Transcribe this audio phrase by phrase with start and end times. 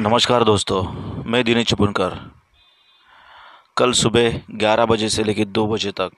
[0.00, 0.82] नमस्कार दोस्तों,
[1.30, 2.14] मैं दिनेश चपुनकर।
[3.76, 6.10] कल सुबह 11 बजे से लेकर 2 बजे तक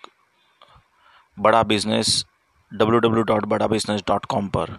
[1.39, 2.25] बड़ा बिज़नेस
[2.73, 4.77] www.badabusiness.com पर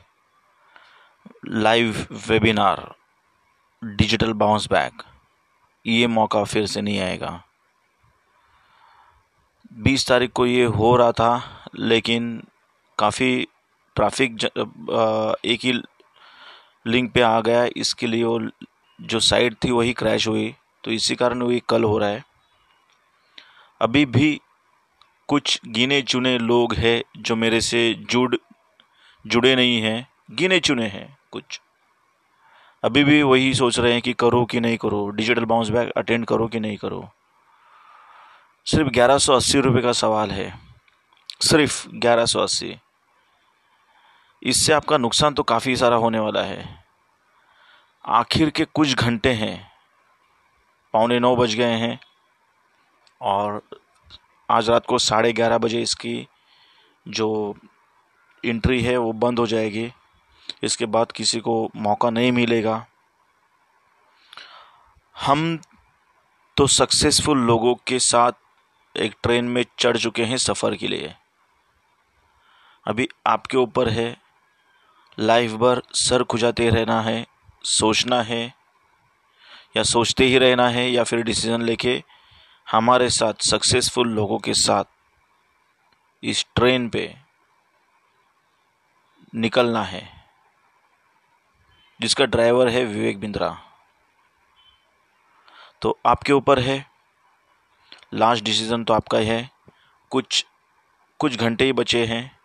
[1.48, 2.84] live webinar
[3.82, 5.04] digital bounce back
[5.86, 7.44] ये मौका फिर से नहीं आएगा।
[9.84, 12.44] 20 तारीख को ये हो रहा था, लेकिन
[12.98, 13.48] काफ़ी
[13.96, 14.44] ट्रैफ़िक
[15.46, 15.74] एक ही
[16.86, 18.40] लिंक पे आ गया, इसके लिए वो
[19.02, 22.24] जो साइट थी वही क्रैश हुई तो इसी कारण वही कल हो रहा है।
[23.82, 24.42] अभी भी
[25.28, 28.36] कुछ गिने चुने लोग हैं जो मेरे से जुड़,
[29.28, 31.62] जुड़े नहीं हैं गिने चुने हैं कुछ।
[32.84, 36.26] अभी भी वही सोच रहे हैं कि करो कि नहीं करो डिजिटल बाउंस बैक अटेंड
[36.26, 37.10] करो कि नहीं करो।
[38.66, 40.60] सिर्फ़ ग्यारह सौ अस्सी रुपये का सवाल है।
[41.42, 42.76] सिर्फ़ ग्यारह सौ अस्सी।
[44.44, 46.83] इससे आपका नुकसान तो काफ़ी सारा होने वाला है।
[48.06, 49.72] आखिर के कुछ घंटे हैं।
[50.94, 52.00] पौने नौ बज गए हैं
[53.22, 53.62] और
[54.50, 56.28] आज रात को साढ़े ग्यारह बजे इसकी
[57.08, 57.56] जो
[58.44, 59.92] एंट्री है वो बंद हो जाएगी।
[60.64, 62.86] इसके बाद किसी को मौका नहीं मिलेगा।
[65.16, 65.60] हम
[66.58, 68.32] तो सक्सेसफुल लोगों के साथ
[68.96, 71.16] एक ट्रेन में चढ़ चुके हैं सफ़र के लिए।
[72.86, 74.16] अभी आपके ऊपर है।
[75.20, 77.33] लाइफ भर सर खुजाते रहना है।
[77.64, 78.54] सोचना है,
[79.78, 82.04] या सोचते ही रहना है, या फिर डिसीज़न लेके
[82.72, 84.84] हमारे साथ सक्सेसफुल लोगों के साथ
[86.24, 87.18] इस ट्रेन पे
[89.36, 90.28] निकलना है।
[92.02, 93.58] जिसका ड्राइवर है विवेक बिंद्रा।
[95.82, 96.92] तो आपके ऊपर है।
[98.14, 99.50] लास्ट डिसीज़न तो आपका ही है।
[100.10, 100.46] कुछ
[101.20, 102.40] कुछ घंटे ही बचे हैं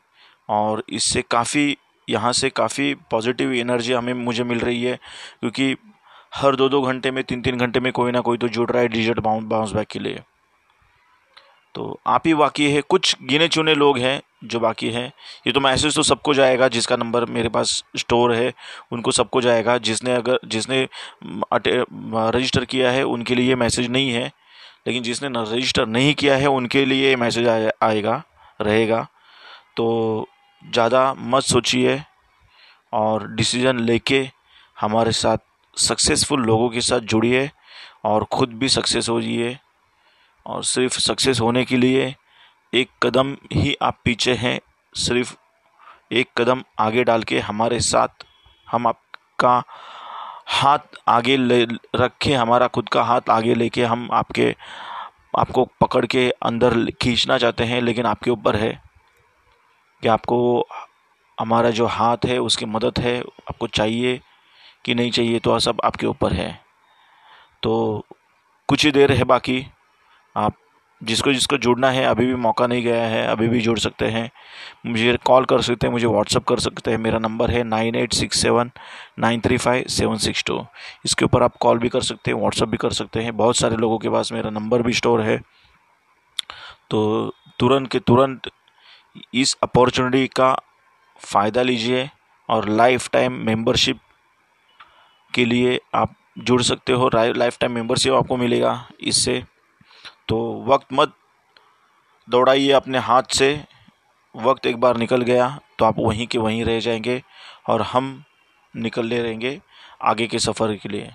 [0.49, 1.77] और इससे काफ़ी
[2.09, 4.97] यहाँ से काफ़ी पॉजिटिव एनर्जी हमें, मुझे मिल रही है,
[5.41, 5.77] क्योंकि
[6.35, 8.83] हर दो दो घंटे में तीन तीन घंटे में कोई ना कोई तो जुड़ रहा
[8.83, 10.23] है डिजिट बाउंस बैक के लिए।
[11.75, 15.07] तो आप ही बाकी है, कुछ गिने चुने लोग हैं जो बाकी हैं।
[15.47, 18.53] ये तो मैसेज तो सबको जाएगा, जिसका नंबर मेरे पास स्टोर है,
[18.93, 20.89] उनको सबको जाएगा। जिसने अगर, जिसने
[21.25, 24.31] रजिस्टर किया है, उनके लिए मैसेज नहीं है।
[24.87, 27.49] लेकिन जिसने रजिस्टर नहीं किया है, उनके लिए मैसेज
[27.83, 28.23] आएगा,
[28.63, 29.07] रहेगा।
[29.77, 30.29] तो
[30.63, 32.01] ज़्यादा मत सोचिए
[32.93, 34.29] और डिसीज़न लेके
[34.77, 35.39] हमारे साथ
[35.77, 37.51] सक्सेसफुल लोगों के साथ जुड़िए
[38.05, 39.57] और ख़ुद भी सक्सेस हो जाइए
[40.47, 42.15] और सिर्फ़ सक्सेस होने के लिए
[42.73, 44.59] एक कदम ही आप पीछे हैं,
[44.95, 45.35] सिर्फ़
[46.13, 48.25] एक कदम आगे डाल के हमारे साथ
[48.69, 49.63] हम आपका
[50.49, 51.65] हाथ आगे ले,
[51.97, 54.55] रखें, हमारा खुद का हाथ आगे लेके हम आपके,
[55.39, 58.88] आपको पकड़ के अंदर खींचना चाहते हैं, लेकिन आपके ऊपर है।
[60.03, 60.67] कि आपको
[61.41, 64.21] हमारा जो हाथ है, उसकी मदद है, आपको चाहिए
[64.85, 66.61] कि नहीं चाहिए तो सब आपके ऊपर है।
[67.63, 68.05] तो
[68.69, 69.67] कुछ ही देर है बाकी।
[70.37, 70.55] आप
[71.03, 74.31] जिसको जिसको जुड़ना है, अभी भी मौका नहीं गया है, अभी भी जुड़ सकते हैं।
[74.87, 78.13] मुझे कॉल कर सकते हैं, मुझे व्हाट्सअप कर सकते हैं। मेरा नंबर है nine eight
[78.13, 78.71] six seven,
[79.19, 80.67] nine three five, seven six two.
[81.05, 83.77] इसके ऊपर आप कॉल भी कर सकते हैं व्हाट्सअप भी कर सकते हैं। बहुत सारे
[83.77, 85.43] लोगों के पास मेरा नंबर भी स्टोर है।
[86.91, 88.51] तो तुरंत के तुरंत
[89.35, 90.55] इस अपॉर्चुनिटी का
[91.21, 92.09] फ़ायदा लीजिए
[92.49, 94.01] और लाइफ टाइम मेंबरशिप
[95.35, 99.43] के लिए आप जुड़ सकते हो। लाइफ टाइम मेंबरशिप आपको मिलेगा इससे।
[100.29, 101.13] तो वक्त मत
[102.29, 103.65] दौड़ाइए अपने हाथ से।
[104.35, 107.23] वक्त एक बार निकल गया तो आप वहीं के वहीं रह जाएँगे
[107.67, 108.23] और हम
[108.75, 109.61] निकलने रहेंगे
[110.03, 111.13] आगे के सफ़र के लिए।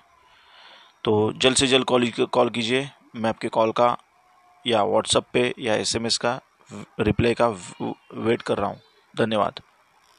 [1.06, 3.96] तो जल्द से जल्द कॉल कॉल कीजिए। मैं आपके कॉल का
[4.66, 6.40] या व्हाट्सएप पे या एसएमएस का
[7.00, 7.47] रिप्लाई का
[8.16, 8.79] वेट कर रहा हूँ।
[9.17, 9.59] धन्यवाद।